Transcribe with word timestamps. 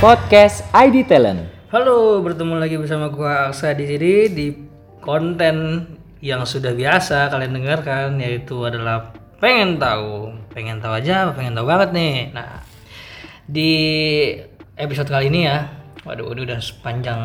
Podcast 0.00 0.64
ID 0.72 1.04
Talent. 1.04 1.44
Halo, 1.68 2.24
bertemu 2.24 2.56
lagi 2.56 2.80
bersama 2.80 3.12
gua 3.12 3.52
Aksa 3.52 3.76
di 3.76 3.84
sini 3.84 4.32
di 4.32 4.48
konten 4.96 5.84
yang 6.24 6.48
sudah 6.48 6.72
biasa 6.72 7.28
kalian 7.28 7.60
dengarkan 7.60 8.16
yaitu 8.16 8.64
adalah 8.64 9.12
pengen 9.44 9.76
tahu, 9.76 10.32
pengen 10.56 10.80
tahu 10.80 10.96
aja, 10.96 11.28
pengen 11.36 11.52
tahu 11.52 11.68
banget 11.68 11.92
nih. 11.92 12.32
Nah, 12.32 12.64
di 13.44 13.72
episode 14.80 15.12
kali 15.12 15.28
ini 15.28 15.44
ya, 15.44 15.68
waduh, 16.08 16.32
udah 16.32 16.56
sepanjang 16.64 17.20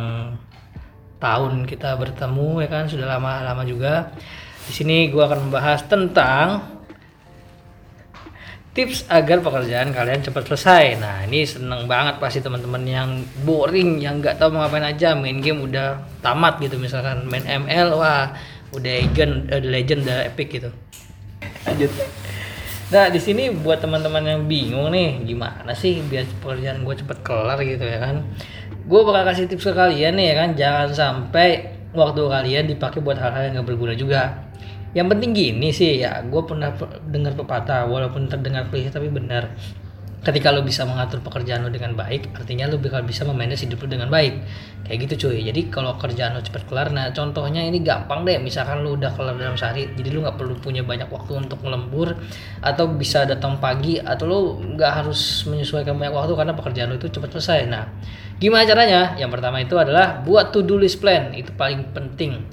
tahun 1.23 1.64
kita 1.64 1.96
bertemu 1.96 2.60
ya 2.60 2.68
kan, 2.68 2.92
sudah 2.92 3.07
lama-lama 3.07 3.64
juga. 3.64 4.11
Di 4.68 4.75
sini 4.75 5.07
gua 5.15 5.32
akan 5.32 5.47
membahas 5.47 5.79
tentang 5.87 6.75
tips 8.75 9.07
agar 9.07 9.39
pekerjaan 9.39 9.96
kalian 9.96 10.20
cepat 10.20 10.52
selesai. 10.52 11.00
Nah, 11.00 11.24
ini 11.24 11.47
seneng 11.47 11.88
banget 11.88 12.20
pasti 12.20 12.43
teman-teman 12.43 12.83
yang 12.83 13.24
boring, 13.47 14.04
yang 14.04 14.20
nggak 14.20 14.36
tahu 14.36 14.52
mau 14.52 14.68
ngapain 14.68 14.83
aja, 14.83 15.16
main 15.16 15.39
game 15.39 15.64
udah 15.64 16.04
tamat 16.20 16.60
gitu 16.60 16.75
misalkan 16.75 17.24
main 17.24 17.47
ML, 17.47 17.96
wah 17.96 18.36
udah 18.75 18.93
legend, 19.00 19.47
udah 19.47 19.71
legend, 19.71 20.04
udah 20.04 20.28
epic 20.28 20.60
gitu. 20.60 20.69
Lanjut. 21.64 21.92
Nah, 22.92 23.10
di 23.10 23.18
sini 23.18 23.50
buat 23.50 23.80
teman-teman 23.80 24.21
yang 24.28 24.42
bingung 24.43 24.92
nih, 24.92 25.24
gimana 25.24 25.71
sih 25.71 26.04
biar 26.04 26.28
pekerjaan 26.44 26.83
gue 26.83 26.96
cepet 27.00 27.18
kelar 27.24 27.57
gitu 27.64 27.82
ya 27.82 27.97
kan? 27.97 28.28
Gue 28.86 29.02
bakal 29.07 29.33
kasih 29.33 29.50
tips 29.50 29.71
ke 29.71 29.74
kalian 29.74 30.19
nih 30.19 30.25
ya 30.30 30.36
kan, 30.36 30.50
jangan 30.54 30.89
sampai 30.92 31.74
waktu 31.96 32.22
kalian 32.28 32.67
dipakai 32.69 33.00
buat 33.00 33.16
hal-hal 33.17 33.50
yang 33.50 33.64
gak 33.64 33.67
berguna 33.72 33.95
juga 33.95 34.44
yang 34.95 35.11
penting 35.11 35.35
gini 35.35 35.75
sih 35.75 35.99
ya 35.99 36.23
gue 36.23 36.41
pernah 36.47 36.72
dengar 37.11 37.35
pepatah 37.35 37.83
walaupun 37.83 38.31
terdengar 38.31 38.72
klise 38.72 38.95
tapi 38.95 39.11
benar. 39.11 39.52
Ketika 40.25 40.49
lo 40.49 40.65
bisa 40.65 40.89
mengatur 40.89 41.21
pekerjaan 41.21 41.61
lo 41.61 41.69
dengan 41.69 41.93
baik 41.93 42.33
artinya 42.33 42.65
lo 42.65 42.81
bakal 42.81 43.05
bisa 43.05 43.21
memanage 43.27 43.67
hidup 43.67 43.85
lo 43.85 43.87
dengan 43.91 44.09
baik. 44.09 44.41
Kayak 44.87 44.97
gitu 45.05 45.27
cuy. 45.27 45.43
Jadi 45.45 45.69
kalau 45.69 45.99
kerjaan 45.99 46.33
lo 46.33 46.41
cepat 46.41 46.65
kelar 46.65 46.89
nah 46.95 47.11
contohnya 47.11 47.61
ini 47.61 47.83
gampang 47.83 48.23
deh. 48.23 48.39
Misalkan 48.39 48.81
lo 48.81 48.95
udah 48.95 49.11
kelar 49.13 49.35
dalam 49.35 49.59
sehari 49.59 49.91
jadi 49.93 50.15
lo 50.15 50.25
nggak 50.25 50.39
perlu 50.39 50.55
punya 50.63 50.81
banyak 50.81 51.11
waktu 51.11 51.43
untuk 51.43 51.59
melembur 51.61 52.15
atau 52.63 52.87
bisa 52.89 53.27
datang 53.27 53.59
pagi 53.59 53.99
atau 53.99 54.25
lo 54.25 54.39
nggak 54.63 54.91
harus 55.03 55.43
menyesuaikan 55.45 55.93
banyak 55.93 56.15
waktu 56.15 56.33
karena 56.39 56.53
pekerjaan 56.55 56.87
lo 56.89 56.95
itu 56.97 57.11
cepat 57.11 57.35
selesai. 57.35 57.59
Nah 57.67 57.83
gimana 58.39 58.63
caranya? 58.63 59.19
Yang 59.19 59.30
pertama 59.37 59.59
itu 59.59 59.75
adalah 59.75 60.23
buat 60.23 60.55
to 60.55 60.63
do 60.63 60.80
list 60.80 61.03
plan. 61.03 61.35
Itu 61.35 61.52
paling 61.53 61.91
penting 61.93 62.47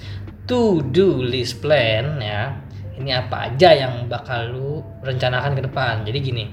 to 0.46 0.82
do 0.90 1.22
list 1.22 1.62
plan 1.62 2.18
ya 2.18 2.62
ini 2.98 3.10
apa 3.10 3.50
aja 3.50 3.72
yang 3.72 4.06
bakal 4.06 4.52
lu 4.52 4.70
rencanakan 5.02 5.58
ke 5.58 5.62
depan. 5.64 6.04
Jadi 6.06 6.18
gini 6.22 6.44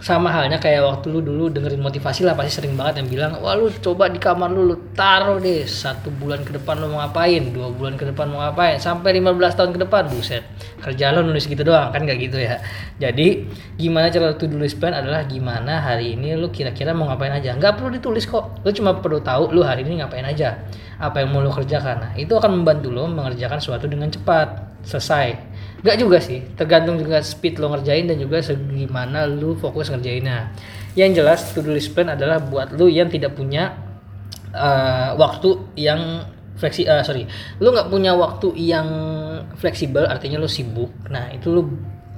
sama 0.00 0.32
halnya 0.32 0.56
kayak 0.56 0.80
waktu 0.80 1.12
lu 1.12 1.20
dulu 1.20 1.52
dengerin 1.52 1.84
motivasi 1.84 2.24
lah 2.24 2.32
pasti 2.32 2.56
sering 2.56 2.72
banget 2.72 3.04
yang 3.04 3.08
bilang 3.12 3.32
wah 3.44 3.52
lu 3.52 3.68
coba 3.68 4.08
di 4.08 4.16
kamar 4.16 4.48
lu 4.48 4.64
lu 4.64 4.76
taruh 4.96 5.36
deh 5.36 5.68
satu 5.68 6.08
bulan 6.08 6.40
ke 6.40 6.56
depan 6.56 6.80
lu 6.80 6.88
mau 6.88 7.04
ngapain 7.04 7.52
dua 7.52 7.68
bulan 7.68 8.00
ke 8.00 8.08
depan 8.08 8.32
mau 8.32 8.40
ngapain 8.40 8.80
sampai 8.80 9.20
15 9.20 9.58
tahun 9.60 9.70
ke 9.76 9.80
depan. 9.84 10.02
Buset 10.08 10.42
kerja 10.80 11.12
lu 11.12 11.28
nulis 11.28 11.44
gitu 11.44 11.60
doang 11.60 11.92
kan 11.92 12.08
gak 12.08 12.16
gitu 12.16 12.40
ya. 12.40 12.56
Jadi 12.96 13.44
gimana 13.76 14.08
cara 14.08 14.32
do 14.32 14.56
list 14.56 14.80
plan 14.80 14.96
adalah 14.96 15.28
gimana 15.28 15.84
hari 15.84 16.16
ini 16.16 16.32
lu 16.32 16.48
kira-kira 16.48 16.96
mau 16.96 17.04
ngapain 17.12 17.36
aja. 17.36 17.52
Nggak 17.52 17.76
perlu 17.76 17.92
ditulis 17.92 18.24
kok 18.24 18.64
lu 18.64 18.72
cuma 18.72 18.96
perlu 18.96 19.20
tahu 19.20 19.52
lu 19.52 19.60
hari 19.60 19.84
ini 19.84 20.00
ngapain 20.00 20.24
aja 20.24 20.64
apa 20.96 21.20
yang 21.20 21.36
mau 21.36 21.44
lu 21.44 21.52
kerjakan. 21.52 21.96
Nah 22.00 22.12
itu 22.16 22.32
akan 22.32 22.64
membantu 22.64 22.88
lu 22.88 23.04
mengerjakan 23.04 23.60
sesuatu 23.60 23.84
dengan 23.84 24.08
cepat 24.08 24.80
selesai 24.80 25.49
Gak 25.80 25.96
juga 25.96 26.20
sih, 26.20 26.44
tergantung 26.60 27.00
juga 27.00 27.24
speed 27.24 27.56
lo 27.56 27.72
ngerjain 27.72 28.04
dan 28.04 28.20
juga 28.20 28.44
segimana 28.44 29.24
lu 29.24 29.56
fokus 29.56 29.88
ngerjainnya. 29.88 30.52
Yang 30.92 31.10
jelas 31.22 31.40
to 31.56 31.64
do 31.64 31.72
list 31.72 31.96
plan 31.96 32.12
adalah 32.12 32.36
buat 32.42 32.76
lu 32.76 32.90
yang 32.92 33.08
tidak 33.08 33.32
punya 33.32 33.78
uh, 34.52 35.16
waktu 35.16 35.56
yang 35.80 36.28
fleksi 36.60 36.84
uh, 36.84 37.00
sorry, 37.00 37.24
lu 37.64 37.72
nggak 37.72 37.88
punya 37.88 38.12
waktu 38.12 38.52
yang 38.60 38.88
fleksibel 39.56 40.04
artinya 40.04 40.36
lu 40.36 40.50
sibuk. 40.50 40.92
Nah 41.08 41.32
itu 41.32 41.48
lu 41.48 41.62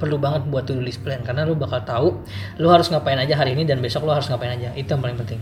perlu 0.03 0.19
banget 0.19 0.51
buat 0.51 0.67
to 0.67 0.75
do 0.75 0.83
list 0.83 0.99
plan 1.07 1.23
karena 1.23 1.47
lu 1.47 1.55
bakal 1.55 1.79
tahu 1.87 2.09
lu 2.59 2.67
harus 2.67 2.91
ngapain 2.91 3.15
aja 3.15 3.39
hari 3.39 3.55
ini 3.55 3.63
dan 3.63 3.79
besok 3.79 4.03
lu 4.03 4.11
harus 4.11 4.27
ngapain 4.27 4.59
aja. 4.59 4.75
Itu 4.75 4.99
yang 4.99 5.03
paling 5.07 5.19
penting. 5.23 5.39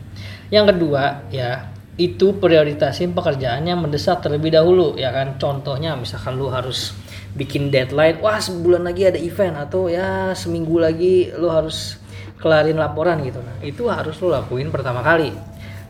Yang 0.52 0.76
kedua 0.76 1.24
ya 1.32 1.72
itu 2.00 2.32
prioritasin 2.40 3.12
pekerjaan 3.12 3.68
yang 3.68 3.84
mendesak 3.84 4.24
terlebih 4.24 4.56
dahulu 4.56 4.96
ya 4.96 5.12
kan. 5.12 5.36
Contohnya 5.36 5.92
misalkan 6.00 6.40
lu 6.40 6.48
harus 6.48 6.96
bikin 7.36 7.68
deadline 7.68 8.18
wah 8.24 8.40
sebulan 8.40 8.82
lagi 8.82 9.06
ada 9.06 9.20
event 9.20 9.54
atau 9.54 9.86
ya 9.86 10.32
seminggu 10.32 10.80
lagi 10.80 11.30
lo 11.36 11.52
harus 11.52 12.00
kelarin 12.40 12.80
laporan 12.80 13.20
gitu. 13.20 13.44
Nah 13.44 13.60
itu 13.60 13.84
harus 13.92 14.16
lo 14.24 14.32
lakuin 14.32 14.72
pertama 14.72 15.04
kali 15.04 15.28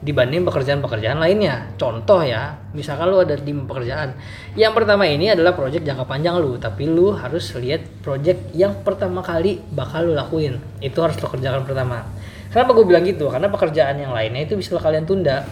dibanding 0.03 0.43
pekerjaan-pekerjaan 0.43 1.23
lainnya. 1.23 1.71
Contoh 1.79 2.27
ya 2.27 2.59
misalkan 2.75 3.07
lo 3.07 3.23
ada 3.23 3.39
di 3.39 3.55
pekerjaan. 3.55 4.19
Yang 4.59 4.73
pertama 4.83 5.07
ini 5.07 5.31
adalah 5.31 5.55
project 5.55 5.87
jangka 5.87 6.11
panjang 6.11 6.43
lo 6.43 6.59
tapi 6.59 6.91
lo 6.91 7.15
harus 7.15 7.55
lihat 7.55 8.03
project 8.03 8.51
yang 8.51 8.83
pertama 8.83 9.23
kali 9.23 9.63
bakal 9.71 10.11
lo 10.11 10.19
lakuin. 10.19 10.59
Itu 10.83 11.07
harus 11.07 11.15
lo 11.23 11.31
kerjakan 11.31 11.63
pertama. 11.63 12.03
Kenapa 12.51 12.75
gue 12.75 12.83
bilang 12.83 13.07
gitu? 13.07 13.31
Karena 13.31 13.47
pekerjaan 13.47 13.95
yang 14.03 14.11
lainnya 14.11 14.43
itu 14.43 14.59
bisa 14.59 14.75
kalian 14.75 15.07
tunda 15.07 15.47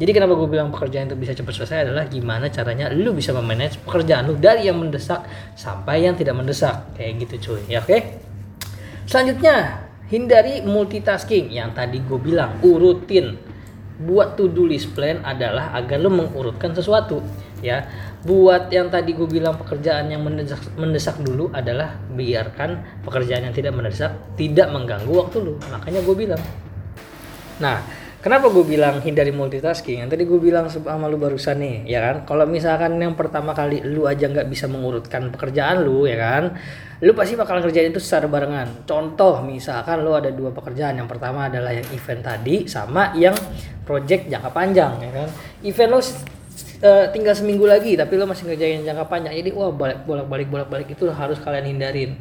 jadi 0.00 0.10
kenapa 0.16 0.32
gue 0.40 0.48
bilang 0.48 0.72
pekerjaan 0.72 1.12
itu 1.12 1.16
bisa 1.20 1.36
cepat 1.36 1.52
selesai 1.52 1.78
adalah 1.92 2.08
gimana 2.08 2.48
caranya 2.48 2.88
lu 2.88 3.12
bisa 3.12 3.36
memanage 3.36 3.76
pekerjaan 3.84 4.24
lu 4.24 4.40
dari 4.40 4.64
yang 4.64 4.80
mendesak 4.80 5.28
sampai 5.52 6.08
yang 6.08 6.16
tidak 6.16 6.32
mendesak. 6.32 6.96
Kayak 6.96 7.28
gitu 7.28 7.34
cuy. 7.52 7.60
Ya 7.68 7.84
oke. 7.84 7.92
Okay? 7.92 8.00
Selanjutnya, 9.04 9.84
hindari 10.08 10.64
multitasking 10.64 11.52
yang 11.52 11.76
tadi 11.76 12.00
gue 12.00 12.16
bilang 12.16 12.56
urutin. 12.64 13.36
Buat 14.02 14.34
to 14.34 14.50
do 14.50 14.66
list 14.66 14.96
plan 14.96 15.20
adalah 15.22 15.76
agar 15.76 16.00
lu 16.00 16.08
mengurutkan 16.08 16.72
sesuatu 16.72 17.20
ya. 17.60 17.84
Buat 18.24 18.72
yang 18.72 18.88
tadi 18.88 19.12
gue 19.12 19.28
bilang 19.28 19.60
pekerjaan 19.60 20.08
yang 20.08 20.24
mendesak, 20.24 20.72
mendesak 20.74 21.20
dulu 21.20 21.52
adalah 21.52 22.00
biarkan 22.16 23.02
pekerjaan 23.04 23.46
yang 23.46 23.54
tidak 23.54 23.76
mendesak 23.76 24.10
tidak 24.40 24.72
mengganggu 24.72 25.12
waktu 25.12 25.36
lu. 25.38 25.54
Makanya 25.68 26.00
gue 26.00 26.16
bilang. 26.16 26.42
Nah, 27.60 28.01
Kenapa 28.22 28.54
gue 28.54 28.62
bilang 28.62 29.02
hindari 29.02 29.34
multitasking? 29.34 30.06
Yang 30.06 30.14
tadi 30.14 30.22
gue 30.30 30.38
bilang 30.38 30.70
sama 30.70 31.10
lu 31.10 31.18
barusan 31.18 31.58
nih, 31.58 31.90
ya 31.90 31.98
kan? 31.98 32.16
Kalau 32.22 32.46
misalkan 32.46 32.94
yang 32.94 33.18
pertama 33.18 33.50
kali 33.50 33.82
lu 33.82 34.06
aja 34.06 34.30
nggak 34.30 34.46
bisa 34.46 34.70
mengurutkan 34.70 35.34
pekerjaan 35.34 35.82
lu, 35.82 36.06
ya 36.06 36.14
kan? 36.14 36.54
Lu 37.02 37.18
pasti 37.18 37.34
bakal 37.34 37.58
kerjain 37.58 37.90
itu 37.90 37.98
secara 37.98 38.30
barengan. 38.30 38.86
Contoh, 38.86 39.42
misalkan 39.42 40.06
lu 40.06 40.14
ada 40.14 40.30
dua 40.30 40.54
pekerjaan. 40.54 41.02
Yang 41.02 41.18
pertama 41.18 41.50
adalah 41.50 41.74
yang 41.74 41.82
event 41.90 42.22
tadi, 42.22 42.70
sama 42.70 43.10
yang 43.18 43.34
project 43.82 44.30
jangka 44.30 44.54
panjang, 44.54 45.02
ya 45.02 45.10
kan? 45.10 45.28
Event 45.66 45.90
lu 45.90 45.98
uh, 45.98 46.06
tinggal 47.10 47.34
seminggu 47.34 47.66
lagi, 47.66 47.98
tapi 47.98 48.14
lu 48.14 48.30
masih 48.30 48.46
ngerjain 48.46 48.86
jangka 48.86 49.10
panjang. 49.10 49.34
Jadi, 49.34 49.50
wah 49.50 49.74
bolak-balik 49.74 50.46
bolak-balik 50.46 50.94
itu 50.94 51.10
harus 51.10 51.42
kalian 51.42 51.74
hindarin. 51.74 52.14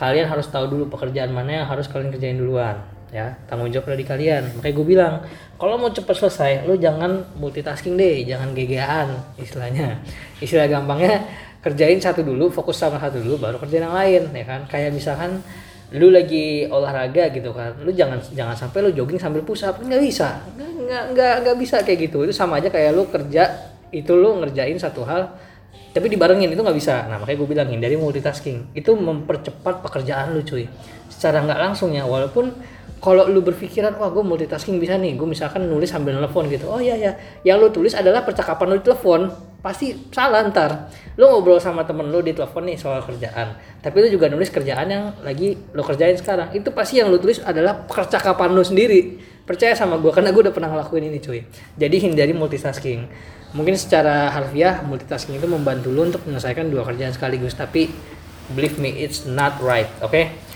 Kalian 0.00 0.32
harus 0.32 0.48
tahu 0.48 0.64
dulu 0.64 0.88
pekerjaan 0.88 1.28
mana 1.28 1.60
yang 1.60 1.68
harus 1.68 1.84
kalian 1.92 2.08
kerjain 2.08 2.40
duluan 2.40 2.99
ya 3.10 3.34
tanggung 3.50 3.70
jawab 3.70 3.94
dari 3.94 4.06
kalian. 4.06 4.58
Makanya 4.58 4.74
gue 4.74 4.86
bilang 4.86 5.14
kalau 5.58 5.76
mau 5.76 5.90
cepat 5.90 6.16
selesai 6.16 6.52
lo 6.64 6.78
jangan 6.78 7.36
multitasking 7.36 7.98
deh 7.98 8.22
jangan 8.24 8.54
gegean 8.54 9.08
istilahnya. 9.36 9.98
Istilah 10.38 10.70
gampangnya 10.70 11.26
kerjain 11.60 12.00
satu 12.00 12.24
dulu 12.24 12.48
fokus 12.48 12.80
sama 12.80 12.96
satu 12.96 13.20
dulu 13.20 13.36
baru 13.36 13.56
kerjain 13.58 13.84
yang 13.84 13.94
lain 13.94 14.22
ya 14.32 14.44
kan? 14.46 14.60
Kayak 14.70 14.94
misalkan 14.94 15.42
lu 15.90 16.06
lagi 16.14 16.70
olahraga 16.70 17.34
gitu 17.34 17.50
kan 17.50 17.74
lu 17.82 17.90
jangan 17.90 18.22
jangan 18.30 18.54
sampai 18.54 18.78
lu 18.86 18.94
jogging 18.94 19.18
sambil 19.18 19.42
push 19.42 19.66
up 19.66 19.82
nggak 19.82 20.00
bisa. 20.00 20.38
Nggak 20.56 21.02
nggak 21.14 21.34
nggak 21.44 21.56
bisa 21.58 21.76
kayak 21.82 22.10
gitu. 22.10 22.24
Itu 22.24 22.32
sama 22.32 22.62
aja 22.62 22.70
kayak 22.70 22.94
lu 22.94 23.10
kerja 23.10 23.74
itu 23.90 24.12
lu 24.14 24.38
ngerjain 24.38 24.78
satu 24.78 25.02
hal 25.02 25.34
tapi 25.90 26.06
dibarengin 26.06 26.54
itu 26.54 26.62
nggak 26.62 26.78
bisa. 26.78 27.10
Nah 27.10 27.18
makanya 27.18 27.38
gue 27.42 27.48
bilang 27.50 27.66
hindari 27.66 27.98
multitasking. 27.98 28.70
Itu 28.78 28.94
mempercepat 28.94 29.82
pekerjaan 29.82 30.30
lu 30.38 30.46
cuy. 30.46 30.70
Secara 31.10 31.42
nggak 31.42 31.58
langsung 31.58 31.90
ya 31.90 32.06
walaupun 32.06 32.54
kalau 33.00 33.24
lu 33.32 33.40
berpikiran 33.40 33.96
wah 33.96 34.12
gue 34.12 34.20
multitasking 34.20 34.76
bisa 34.76 35.00
nih. 35.00 35.16
Gue 35.16 35.24
misalkan 35.24 35.64
nulis 35.64 35.88
sambil 35.88 36.12
nelfon 36.20 36.44
gitu. 36.52 36.68
Oh 36.68 36.76
iya 36.76 36.94
ya 37.00 37.16
yang 37.48 37.56
lu 37.56 37.72
tulis 37.72 37.96
adalah 37.96 38.20
percakapan 38.22 38.76
lu 38.76 38.76
di 38.76 38.84
telepon. 38.84 39.32
Pasti 39.64 39.96
salah 40.12 40.44
ntar. 40.52 40.92
Lu 41.16 41.24
ngobrol 41.32 41.56
sama 41.56 41.88
temen 41.88 42.12
lu 42.12 42.20
di 42.20 42.36
telepon 42.36 42.68
nih 42.68 42.76
soal 42.76 43.00
kerjaan. 43.00 43.56
Tapi 43.80 43.96
lu 44.04 44.08
juga 44.12 44.28
nulis 44.28 44.52
kerjaan 44.52 44.86
yang 44.92 45.04
lagi 45.24 45.56
lu 45.56 45.80
kerjain 45.80 46.12
sekarang. 46.20 46.52
Itu 46.52 46.76
pasti 46.76 47.00
yang 47.00 47.08
lu 47.08 47.16
tulis 47.16 47.40
adalah 47.40 47.88
percakapan 47.88 48.52
lu 48.52 48.60
sendiri. 48.60 49.16
Percaya 49.48 49.72
sama 49.72 49.96
gue 49.96 50.12
karena 50.12 50.30
gue 50.36 50.44
udah 50.44 50.54
pernah 50.54 50.68
ngelakuin 50.68 51.08
ini 51.08 51.18
cuy. 51.24 51.40
Jadi 51.80 51.96
hindari 52.04 52.36
multitasking. 52.36 53.08
Mungkin 53.56 53.80
secara 53.80 54.28
harfiah 54.30 54.84
multitasking 54.84 55.40
itu 55.40 55.48
membantu 55.48 55.88
lu 55.88 56.04
untuk 56.04 56.22
menyelesaikan 56.28 56.68
dua 56.68 56.84
kerjaan 56.84 57.16
sekaligus. 57.16 57.56
Tapi 57.56 57.88
believe 58.52 58.76
me 58.76 58.92
it's 58.92 59.24
not 59.24 59.56
right 59.64 59.88
oke? 60.04 60.12
okay? 60.12 60.49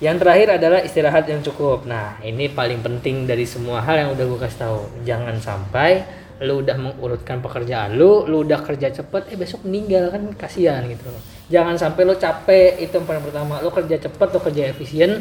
Yang 0.00 0.16
terakhir 0.24 0.48
adalah 0.56 0.80
istirahat 0.80 1.28
yang 1.28 1.44
cukup. 1.44 1.84
Nah, 1.84 2.16
ini 2.24 2.48
paling 2.48 2.80
penting 2.80 3.28
dari 3.28 3.44
semua 3.44 3.84
hal 3.84 4.00
yang 4.00 4.10
udah 4.16 4.24
gue 4.24 4.38
kasih 4.40 4.58
tahu. 4.64 4.80
Jangan 5.04 5.36
sampai 5.36 6.00
lu 6.40 6.64
udah 6.64 6.72
mengurutkan 6.80 7.44
pekerjaan 7.44 8.00
lu, 8.00 8.24
lu 8.24 8.48
udah 8.48 8.64
kerja 8.64 8.88
cepet, 8.88 9.28
eh 9.28 9.36
besok 9.36 9.68
meninggal 9.68 10.08
kan 10.08 10.24
kasihan 10.40 10.80
gitu 10.88 11.04
Jangan 11.52 11.76
sampai 11.76 12.08
lu 12.08 12.16
capek, 12.16 12.80
itu 12.80 12.96
yang 12.96 13.04
paling 13.04 13.20
pertama. 13.28 13.60
Lu 13.60 13.68
kerja 13.68 14.00
cepet, 14.00 14.28
lu 14.32 14.40
kerja 14.40 14.62
efisien, 14.72 15.20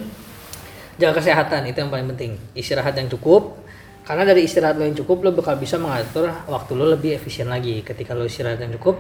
jaga 0.96 1.20
kesehatan, 1.20 1.68
itu 1.68 1.76
yang 1.84 1.92
paling 1.92 2.08
penting. 2.16 2.40
Istirahat 2.56 2.96
yang 2.96 3.12
cukup, 3.12 3.60
karena 4.08 4.24
dari 4.26 4.48
istirahat 4.48 4.80
lo 4.80 4.88
yang 4.88 4.96
cukup 4.96 5.28
lo 5.28 5.36
bakal 5.36 5.60
bisa 5.60 5.76
mengatur 5.76 6.32
waktu 6.48 6.72
lo 6.74 6.90
lebih 6.98 7.20
efisien 7.20 7.46
lagi 7.46 7.84
ketika 7.84 8.16
lo 8.16 8.26
istirahat 8.26 8.58
yang 8.58 8.74
cukup 8.80 8.98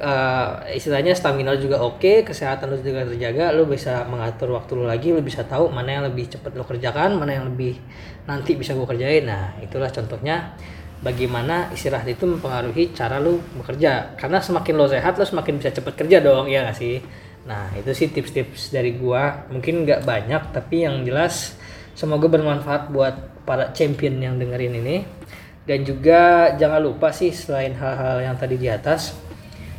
uh, 0.00 0.64
istilahnya 0.72 1.12
stamina 1.12 1.52
lo 1.52 1.58
juga 1.60 1.82
oke 1.82 2.24
kesehatan 2.24 2.72
lo 2.72 2.76
juga 2.80 3.04
terjaga 3.04 3.52
lo 3.52 3.68
bisa 3.68 4.06
mengatur 4.08 4.56
waktu 4.56 4.72
lo 4.78 4.84
lagi 4.88 5.12
lo 5.12 5.20
bisa 5.20 5.44
tahu 5.44 5.68
mana 5.68 6.00
yang 6.00 6.04
lebih 6.08 6.32
cepat 6.32 6.56
lo 6.56 6.64
kerjakan 6.64 7.20
mana 7.20 7.36
yang 7.36 7.44
lebih 7.50 7.76
nanti 8.24 8.54
bisa 8.54 8.72
gue 8.72 8.86
kerjain. 8.86 9.26
Nah 9.26 9.58
itulah 9.60 9.90
contohnya 9.90 10.54
bagaimana 11.02 11.68
istirahat 11.74 12.06
itu 12.06 12.24
mempengaruhi 12.24 12.94
cara 12.94 13.18
lu 13.18 13.42
bekerja. 13.58 14.14
Karena 14.16 14.38
semakin 14.38 14.74
lo 14.78 14.86
sehat 14.86 15.18
lo 15.18 15.24
semakin 15.26 15.58
bisa 15.58 15.70
cepat 15.74 15.94
kerja 15.98 16.22
dong 16.22 16.46
ya 16.48 16.62
gak 16.64 16.78
sih? 16.78 17.02
Nah 17.42 17.74
itu 17.74 17.90
sih 17.90 18.08
tips-tips 18.14 18.70
dari 18.70 18.94
gua. 18.94 19.50
Mungkin 19.50 19.82
nggak 19.82 20.06
banyak 20.06 20.42
tapi 20.54 20.86
yang 20.86 21.02
jelas 21.02 21.58
semoga 21.92 22.30
bermanfaat 22.30 22.88
buat 22.94 23.44
para 23.44 23.74
champion 23.74 24.22
yang 24.22 24.38
dengerin 24.38 24.78
ini. 24.78 24.96
Dan 25.62 25.86
juga 25.86 26.50
jangan 26.58 26.82
lupa 26.82 27.14
sih 27.14 27.30
selain 27.30 27.74
hal-hal 27.78 28.18
yang 28.18 28.34
tadi 28.34 28.58
di 28.58 28.66
atas 28.66 29.14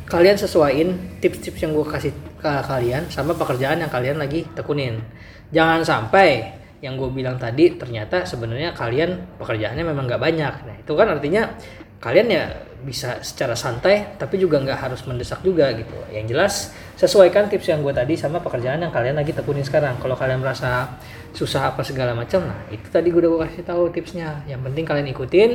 kalian 0.04 0.36
sesuaiin 0.36 1.20
tips-tips 1.20 1.64
yang 1.64 1.72
gue 1.72 1.86
kasih 1.88 2.12
ke 2.36 2.52
kalian 2.68 3.08
sama 3.08 3.32
pekerjaan 3.32 3.80
yang 3.80 3.88
kalian 3.88 4.20
lagi 4.20 4.44
tekunin. 4.52 5.00
Jangan 5.48 5.80
sampai 5.84 6.60
yang 6.84 7.00
gue 7.00 7.08
bilang 7.08 7.40
tadi 7.40 7.80
ternyata 7.80 8.28
sebenarnya 8.28 8.76
kalian 8.76 9.40
pekerjaannya 9.40 9.84
memang 9.84 10.04
nggak 10.04 10.20
banyak. 10.20 10.54
Nah 10.68 10.74
itu 10.76 10.92
kan 10.92 11.08
artinya 11.08 11.56
kalian 12.04 12.28
ya 12.28 12.44
bisa 12.84 13.24
secara 13.24 13.56
santai 13.56 14.20
tapi 14.20 14.36
juga 14.36 14.60
nggak 14.60 14.76
harus 14.76 15.00
mendesak 15.08 15.40
juga 15.40 15.72
gitu. 15.72 15.96
Yang 16.12 16.24
jelas 16.36 16.54
sesuaikan 17.00 17.48
tips 17.48 17.72
yang 17.72 17.80
gue 17.80 17.96
tadi 17.96 18.20
sama 18.20 18.44
pekerjaan 18.44 18.84
yang 18.84 18.92
kalian 18.92 19.16
lagi 19.16 19.32
tekunin 19.32 19.64
sekarang. 19.64 19.96
Kalau 19.96 20.12
kalian 20.12 20.44
merasa 20.44 21.00
susah 21.32 21.72
apa 21.72 21.80
segala 21.80 22.12
macam 22.12 22.44
nah 22.44 22.60
itu 22.68 22.86
tadi 22.92 23.08
gue 23.08 23.24
udah 23.24 23.30
gue 23.32 23.40
kasih 23.48 23.64
tahu 23.64 23.88
tipsnya. 23.88 24.44
Yang 24.44 24.68
penting 24.68 24.84
kalian 24.84 25.08
ikutin 25.16 25.50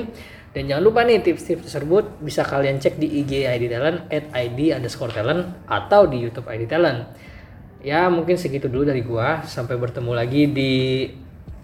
dan 0.50 0.66
jangan 0.66 0.82
lupa 0.82 1.06
nih 1.06 1.22
tips-tips 1.22 1.70
tersebut 1.70 2.10
bisa 2.26 2.42
kalian 2.42 2.82
cek 2.82 2.98
di 2.98 3.22
IG 3.22 3.46
ID 3.46 3.70
Talent 3.70 4.10
at 4.10 4.34
ID 4.34 4.74
underscore 4.74 5.14
talent 5.14 5.46
atau 5.70 6.10
di 6.10 6.18
YouTube 6.26 6.50
ID 6.50 6.66
Talent. 6.66 7.06
Ya 7.86 8.10
mungkin 8.10 8.34
segitu 8.34 8.66
dulu 8.66 8.90
dari 8.90 9.06
gua. 9.06 9.46
Sampai 9.46 9.78
bertemu 9.78 10.12
lagi 10.12 10.50
di 10.50 10.74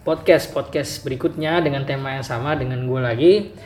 podcast 0.05 0.53
podcast 0.53 1.01
berikutnya 1.01 1.65
dengan 1.65 1.81
tema 1.81 2.13
yang 2.13 2.21
sama 2.21 2.53
dengan 2.53 2.85
gua 2.85 3.09
lagi. 3.09 3.57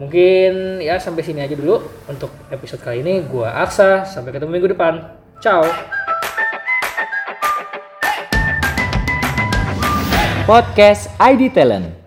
Mungkin 0.00 0.80
ya 0.80 0.96
sampai 0.96 1.20
sini 1.20 1.44
aja 1.44 1.52
dulu 1.52 1.84
untuk 2.08 2.32
episode 2.48 2.80
kali 2.80 3.04
ini. 3.04 3.20
Gua 3.28 3.52
Aksa 3.52 4.08
sampai 4.08 4.32
ketemu 4.32 4.48
minggu 4.48 4.72
depan. 4.72 5.12
Ciao. 5.44 5.68
Podcast 10.48 11.12
ID 11.20 11.52
Talent. 11.52 11.97